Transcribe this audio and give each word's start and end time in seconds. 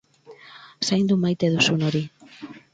Zaindu 0.87 1.19
maite 1.27 1.53
duzun 1.59 1.87
hori. 1.91 2.05